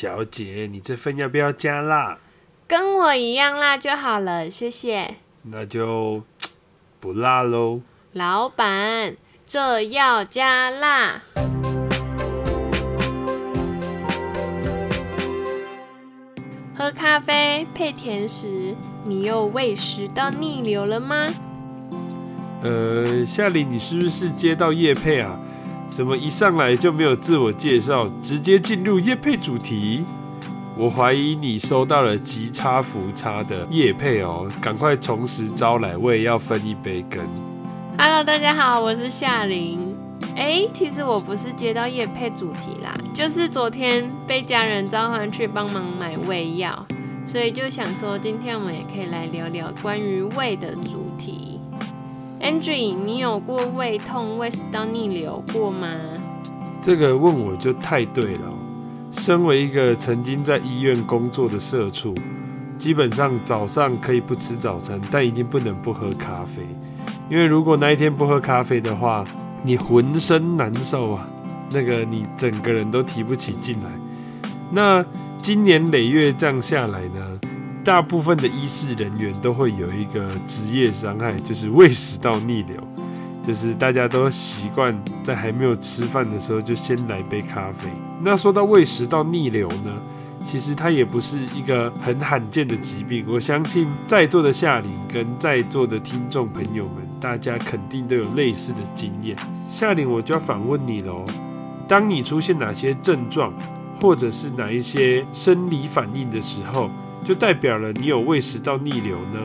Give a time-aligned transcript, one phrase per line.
[0.00, 2.18] 小姐，你这份要不要加辣？
[2.68, 5.16] 跟我一样辣就好了，谢谢。
[5.42, 6.22] 那就
[7.00, 7.80] 不辣喽。
[8.12, 11.20] 老板，这要加辣。
[16.76, 21.26] 喝咖啡配甜食，你又胃食到逆流了吗？
[22.62, 25.36] 呃，夏琳，你是不是接到叶配啊？
[25.88, 30.04] 怎么一上来就没有自我介绍，直接进入业配主题？
[30.76, 37.20] 我怀疑你收到了极差福差的业配哦，赶快从实招来，我也要分一杯羹。
[37.98, 39.96] Hello，大家好，我是夏琳。
[40.36, 46.86] 哎，其实我不是接到业配主题啦，就是昨天被家人召唤去帮忙买胃药，
[47.26, 51.57] 所以就想说今天我们也可以来聊聊关于胃的主题。
[52.40, 55.88] Angie，你有过胃痛、胃食道逆流过吗？
[56.80, 58.52] 这个问我就太对了。
[59.10, 62.14] 身为一个曾经在医院工作的社畜，
[62.78, 66.62] 基本上早上可以不吃早餐，但一定不能不喝咖啡。
[67.28, 69.24] 因为如果那一天不喝咖啡的话，
[69.64, 71.26] 你浑身难受啊，
[71.72, 73.90] 那个你整个人都提不起劲来。
[74.70, 75.04] 那
[75.38, 77.40] 今年累月这样下来呢，
[77.84, 82.76] 大部分的医师人员都会有一个职业伤害，就是胃食道逆流。
[83.46, 87.88] 就是大家都习惯在还没有吃饭的时候就先来杯咖啡。
[88.22, 89.90] 那说到胃食道逆流呢，
[90.44, 93.24] 其实它也不是一个很罕见的疾病。
[93.26, 99.34] 我相信在座的夏琳跟在座的听众朋友们，大家肯定都有类似的经验。
[99.70, 101.24] 夏琳，我就要反问你喽：
[101.88, 103.54] 当你出现哪些症状，
[103.98, 106.90] 或者是哪一些生理反应的时候，
[107.28, 109.38] 就代表了你有胃食道逆流呢？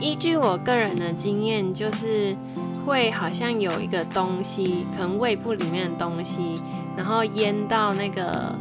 [0.00, 2.36] 依据我个人的经验，就是
[2.84, 6.56] 会好像有一个东西，可能胃部里面的东西，
[6.96, 8.52] 然后淹到那个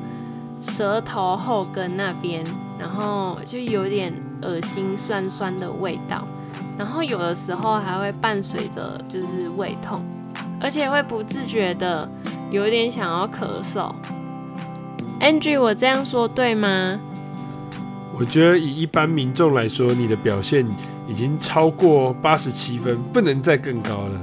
[0.62, 2.44] 舌头后根那边，
[2.78, 6.28] 然后就有点恶心、酸酸的味道，
[6.78, 10.06] 然后有的时候还会伴随着就是胃痛，
[10.62, 12.08] 而且会不自觉的
[12.52, 13.92] 有点想要咳嗽。
[15.20, 17.00] Angie，我这样说对吗？
[18.16, 20.66] 我觉得以一般民众来说，你的表现
[21.08, 24.22] 已经超过八十七分，不能再更高了。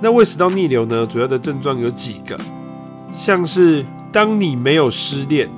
[0.00, 1.06] 那胃食道逆流呢？
[1.06, 2.38] 主要的症状有几个，
[3.14, 5.48] 像是当你没有失恋，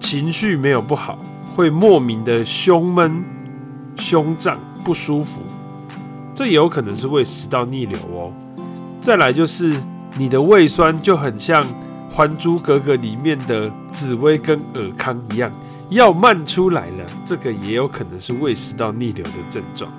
[0.00, 1.18] 情绪没有不好，
[1.54, 3.22] 会莫名的胸闷、
[3.96, 5.42] 胸胀、不舒服，
[6.34, 8.32] 这也有可能是胃食道逆流哦。
[9.02, 9.72] 再来就是
[10.16, 11.62] 你的胃酸就很像
[12.10, 15.52] 《还珠格格》里面的紫薇跟尔康一样。
[15.88, 19.90] 要慢出来了，这个也有可能是胃食道逆流的症状。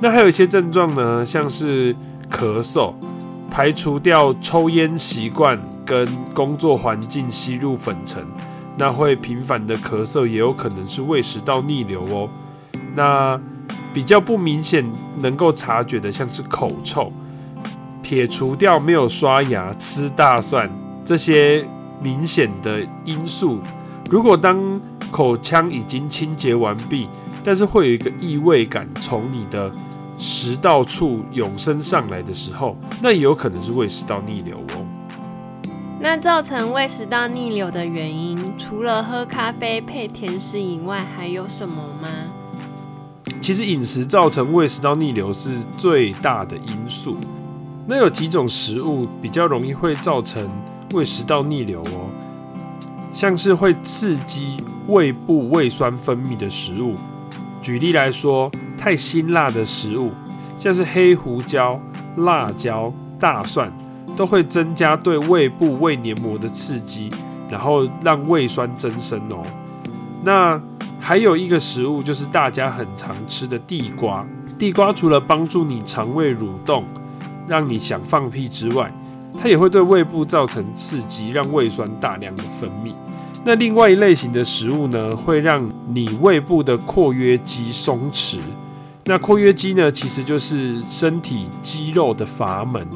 [0.00, 1.94] 那还有一些症状呢，像是
[2.30, 2.92] 咳嗽，
[3.50, 8.24] 排除掉抽烟习惯跟工作环境吸入粉尘，
[8.76, 12.28] 那会频繁的咳嗽也有可能是胃食道逆流哦。
[12.94, 13.40] 那
[13.92, 14.84] 比较不明显
[15.20, 17.12] 能够察觉的，像是口臭，
[18.02, 20.68] 撇除掉没有刷牙、吃大蒜
[21.04, 21.64] 这些
[22.02, 23.60] 明显的因素。
[24.10, 27.08] 如果当口腔已经清洁完毕，
[27.42, 29.70] 但是会有一个异味感从你的
[30.16, 34.86] 食道处涌升上来的时候，那也有可能是胃食道逆流哦。
[36.00, 42.08] 那造成胃食道逆流的原因，除了喝咖啡配甜食以外，还有什么吗？
[43.40, 47.16] 其实饮食造成胃食道逆流是最大的因素。
[47.86, 50.46] 那有几种食物比较容易会造成
[50.92, 52.10] 胃食道逆流哦。
[53.14, 54.56] 像是会刺激
[54.88, 56.96] 胃部胃酸分泌的食物，
[57.62, 60.10] 举例来说，太辛辣的食物，
[60.58, 61.80] 像是黑胡椒、
[62.16, 63.72] 辣椒、大蒜，
[64.16, 67.08] 都会增加对胃部胃黏膜的刺激，
[67.48, 69.46] 然后让胃酸增生哦。
[70.24, 70.60] 那
[70.98, 74.26] 还有一个食物就是大家很常吃的地瓜，
[74.58, 76.84] 地瓜除了帮助你肠胃蠕动，
[77.46, 78.92] 让你想放屁之外，
[79.40, 82.92] 它也会对胃部造成刺激，让胃酸大量的分泌。
[83.46, 88.38] 那另外一类型的食物呢，会让你胃部的括约肌松弛。
[89.04, 92.86] 那括约肌呢，其实就是身体肌肉的阀门。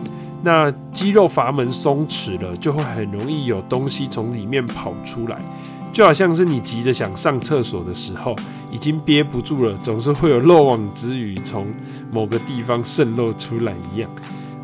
[0.43, 5.39] 那肌肉阀门松弛了，就会很容易有东西从里面跑出来，
[5.93, 8.35] 就好像是你急着想上厕所的时候，
[8.73, 11.67] 已经憋不住了，总是会有漏网之鱼从
[12.11, 14.09] 某个地方渗漏出来一样。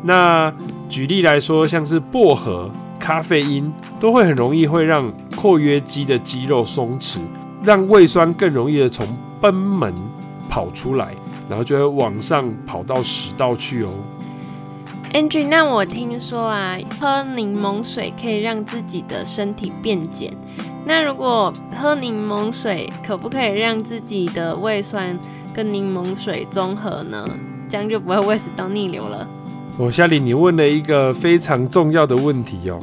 [0.01, 0.51] 那
[0.89, 2.71] 举例来说，像是薄荷。
[3.05, 7.19] 咖啡因都会很容易会让括约肌的肌肉松弛，
[7.61, 9.05] 让胃酸更容易的从
[9.39, 9.93] 賁门
[10.49, 11.13] 跑出来，
[11.47, 13.91] 然后就会往上跑到食道去哦。
[15.13, 20.31] Angie，那我听说啊，喝柠檬水可以让自己的身体变碱。
[20.83, 25.15] 那如果喝柠檬水，可不可以让自己的胃酸
[25.53, 27.23] 跟柠檬水中和呢？
[27.69, 29.27] 这样就不会胃食道逆流了。
[29.77, 32.79] 我夏琳，你问了一个非常重要的问题哦。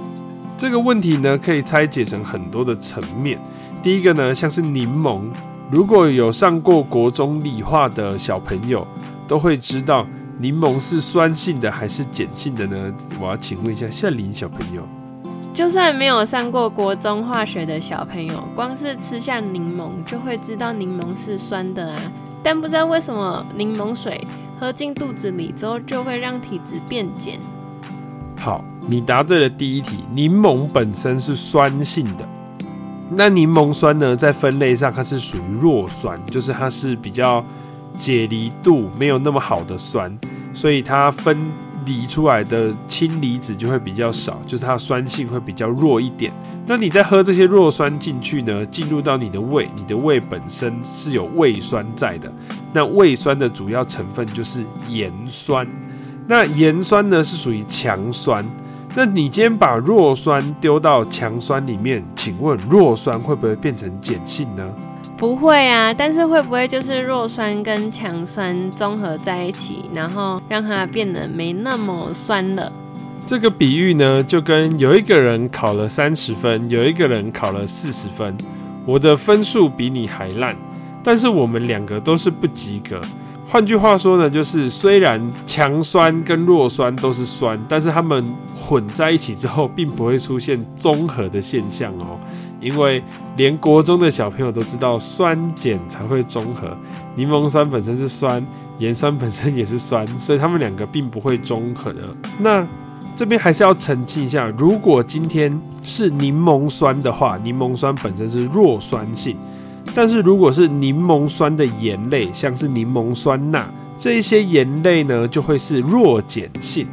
[0.58, 3.38] 这个问题呢，可以拆解成很多的层面。
[3.82, 5.22] 第一个呢，像是柠檬，
[5.70, 8.86] 如果有上过国中理化的小朋友，
[9.26, 10.06] 都会知道。
[10.38, 12.94] 柠檬是酸性的还是碱性的呢？
[13.18, 14.82] 我要请问一下夏琳小朋友。
[15.54, 21.98] 就算没有上过国中化学的小朋友，光是吃下柠檬就会知道柠檬是酸的啊。
[22.42, 24.26] 但不知道为什么柠檬水
[24.62, 27.34] 喝进肚子里之后就会让体质变碱。
[28.38, 30.04] 好，你答对了第一题。
[30.14, 32.24] 柠檬本身是酸性的，
[33.10, 37.44] 那柠檬酸呢，在分类上它是属于弱酸，就是它是比较
[37.98, 40.16] 解离度没有那么好的酸。
[40.54, 41.36] 所以它分
[41.84, 46.32] 离出来的氢离子就会比较少，就是它酸性会比较弱一点。
[46.66, 52.32] 那你在喝这些弱酸进去呢，进入到你的胃，你的胃本身是有胃酸在的。
[52.72, 55.66] 那胃酸的主要成分就是盐酸。
[56.28, 58.44] 那盐酸呢是属于强酸。
[58.94, 64.62] 那你今天把弱酸丢到强酸里面，请问弱酸会不会变成碱性呢？
[65.22, 72.72] 不会啊，但是会不会就是弱酸跟强酸综合在一起，然后让它变得没那么酸了？
[73.24, 78.36] 这个比喻呢，就跟有一个人考了三十分，有一个人考了四十分，
[78.84, 80.56] 我的分数比你还烂，
[81.04, 83.00] 但是我们两个都是不及格。
[83.46, 88.24] 换句话说呢，就是虽然强酸跟弱酸都是酸，但是它们
[88.56, 92.18] 混在一起之后，并不会出现综合的现象哦。
[92.62, 93.02] 因为
[93.36, 96.74] 连国中的小朋友都知道酸碱才会中和，
[97.16, 98.42] 柠檬酸本身是酸，
[98.78, 102.00] 盐酸本身也是酸，所以他们两个并不会中和的。
[102.38, 102.66] 那
[103.14, 109.36] 这边还是要澄清一下，如果今天是柠檬酸的话，柠檬酸本身是弱酸性，
[109.94, 113.68] 但是如果是柠檬酸的盐类，像是柠檬酸钠
[113.98, 116.86] 这一些盐类呢，就会是弱碱性。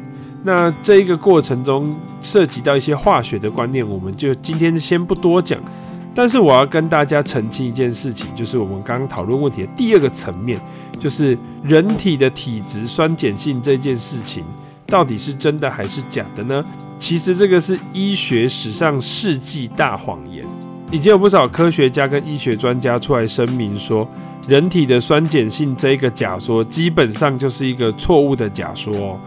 [0.43, 5.59] 那这一个过程中涉及到一些化学的观念，我们就今天先不多讲。
[6.15, 10.59] 但是我要跟大家澄清一件事情，就是我们刚刚讨论问题的第二个层面，
[10.99, 14.43] 就是人体的体质酸碱性这件事情，
[14.87, 16.65] 到底是真的还是假的呢？
[16.97, 20.43] 其实这个是医学史上世纪大谎言，
[20.91, 24.05] 已经有不少科学家跟医学专家出来声明说，
[24.47, 29.19] 人体的酸碱性这一个假说，基本上就是一个错误的假说哦。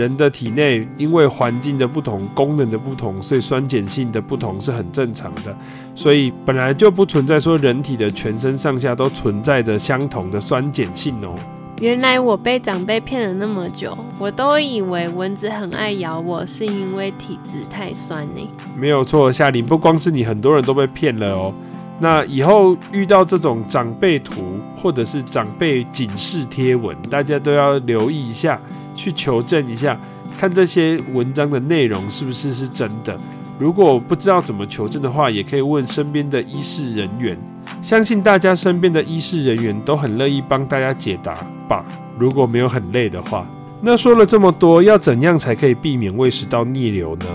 [0.00, 5.54] 人的体内因为环境的不同、功能的不同，所以酸碱性的不同是很正常的。
[5.94, 11.34] 所以本来就不存在说人体的全身上下都存在着相同的酸碱性哦。
[11.82, 18.48] 原来我被长辈骗了那么久，我都以为蚊子很爱咬我是因为体质太酸呢。
[18.74, 21.52] 没有错，夏琳，不光是你，很多人都被骗了哦。
[22.00, 28.60] 那以后遇到这种长辈图或者是长辈警示贴文，大家都要留意一下。
[28.92, 29.98] 去求证一下，
[30.36, 33.18] 看这些文章的内容是不是是真的。
[33.58, 37.38] 如果不知道怎么求证的话，也可以问身边的医事人员。
[37.80, 41.32] 相信大家身边的医事人员都很乐意帮大家解答
[41.66, 41.82] 吧。
[42.18, 43.46] 如果没有很累的话，
[43.80, 47.26] 那说了这么多，要怎样才可以避免胃食道逆流呢？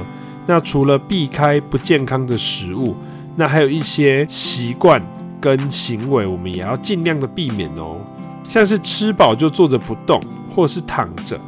[0.46, 2.96] 那除了避开不健康的食物，
[3.36, 5.02] 那还有一些习惯
[5.40, 7.98] 跟行为，我们也要尽量的避免哦。
[8.44, 10.21] 像是吃饱就坐着不动，
[10.56, 11.40] 或是躺着。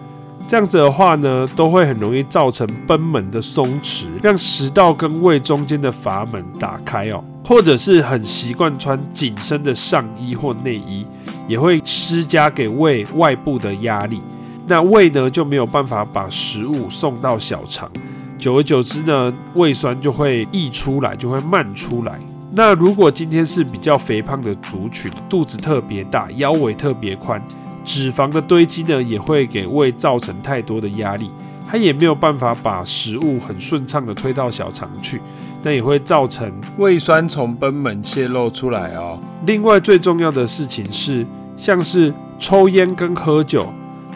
[0.45, 7.23] 这样子的话呢，都会很容易造成贲门的松弛，让食道跟胃中间的阀门打开哦。
[7.45, 11.05] 或者是很习惯穿紧身的上衣或内衣，
[11.47, 14.21] 也会施加给胃外部的压力。
[14.65, 17.89] 那胃呢就没有办法把食物送到小肠，
[18.37, 22.19] 久而久之呢，胃酸就会溢出来，就会漫出来。
[22.51, 27.41] 那如果今天是比较肥胖的族群，肚子特别大，腰围特别宽。
[27.83, 31.29] 脂肪的堆积呢，也会给胃造成太多的压力，
[31.69, 35.21] 它也没有办法把食物很顺畅的推到小肠去，
[35.63, 39.17] 那也会造成胃酸从贲门泄漏出来哦。
[39.45, 41.25] 另外最重要的事情是，
[41.55, 43.71] 像是抽烟跟喝酒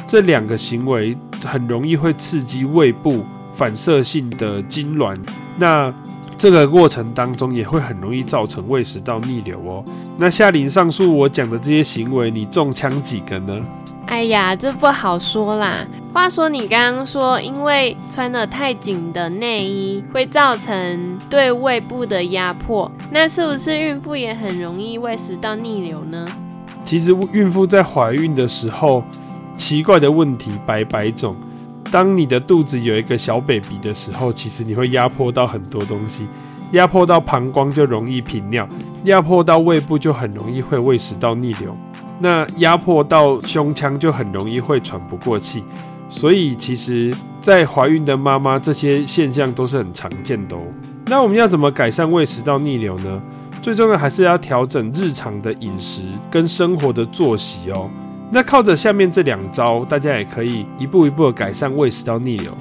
[0.05, 3.23] 这两个行为，很容易会刺激胃部
[3.53, 5.17] 反射性的痉挛，
[5.58, 5.93] 那。
[6.38, 9.86] 这个过程当中也会很容易造成胃食道逆流哦。
[10.17, 13.63] 那夏琳，上述我讲的这些行为，你中枪几个呢？
[14.08, 15.86] 哎呀，这不好说啦。
[16.12, 26.25] 话说你刚刚说，因为穿得太紧的内衣会造成对胃部的压迫，那是不是孕妇也很容易胃食道逆流呢？
[26.84, 29.03] 其实孕妇在怀孕的时候，
[29.55, 31.36] 奇怪的问题百百种。
[31.91, 36.25] 当你的肚子有一个小 baby 的时候，其实你会压迫到很多东西，
[36.71, 38.67] 压迫到膀胱就容易频尿，
[39.03, 41.75] 压迫到胃部就很容易会胃食道逆流，
[42.19, 45.63] 那压迫到胸腔就很容易会喘不过气。
[46.10, 50.62] 所以，其实，在怀孕的妈妈，这些现象都是很常见的哦。
[51.07, 53.21] 那我们要怎么改善胃食道逆流呢？
[53.62, 57.89] 最重要还是要调整日常的饮食跟生活的作息哦。
[58.33, 62.51] 那靠着下面这两招，大家也可以一步一步的改善胃食道逆流。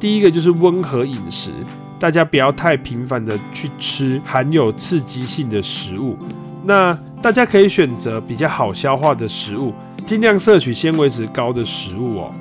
[0.00, 1.50] 第一个就是温和饮食，
[1.98, 6.16] 大家不要太频繁的去吃含有刺激性的食物。
[6.64, 9.74] 那大家可以选择比较好消化的食物，
[10.06, 12.32] 尽量摄取纤维值高的食物哦。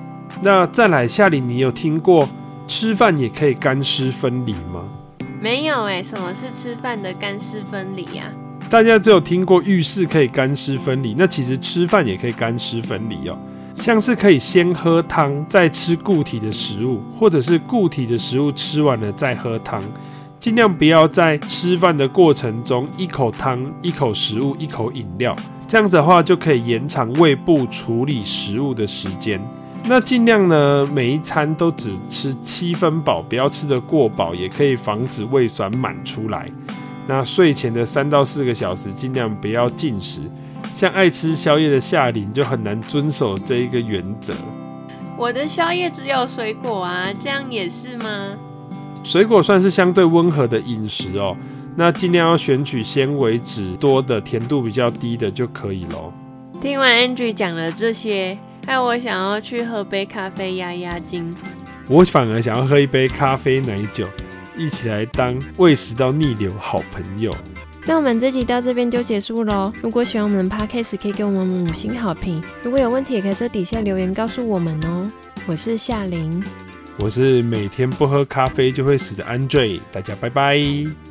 [0.42, 2.28] 那再来，夏琳，你有听过
[2.68, 4.84] 吃饭也可以干湿分离吗？
[5.42, 8.26] 没有哎，什么是吃饭的干湿分离呀？
[8.70, 13.38] 大家只有听过浴室可以干湿分离，那其实吃饭也可以干湿分离哦。
[13.78, 19.82] 像是可以先喝汤再吃固体的食物，或者是固体的食物吃完了再喝汤，
[20.38, 25.34] 尽量不要在吃饭的过程中一口汤、一口食物、一口饮料，
[25.66, 29.40] 这样子的话就可以延长胃部处理食物的时间。
[29.86, 36.50] 那尽量呢，每一餐都只吃七分饱，不要吃得过饱，也可以防止胃酸满出来。
[37.08, 40.22] 那睡前的三到四个小时，尽量不要进食。
[40.76, 44.34] 像爱吃宵夜的夏琳就很难遵守这一个原则。
[45.18, 48.36] 我的宵夜只有水果啊，这样也是吗？
[49.04, 51.36] 水果算是相对温和的饮食哦。
[51.76, 56.12] 那尽量要选取纤维质多的、甜度比较低的就可以喽。
[56.62, 58.38] 听完 Andrew 讲了这些。
[58.66, 61.34] 害我想要去喝杯咖啡压压惊，
[61.88, 64.06] 我反而想要喝一杯咖啡奶酒，
[64.58, 67.32] 一起来当胃食道逆流好朋友。
[67.86, 69.72] 那我们这集到这边就结束喽。
[69.82, 72.44] 如果喜欢我们的 Podcast，可以给我们五星好评。
[72.62, 75.08] 如果有问题，也可以在底下留言告诉我们哦。
[75.46, 76.44] 我是夏琳，
[77.00, 81.07] 我是每天不喝咖啡就会死的 Andre，大家拜拜。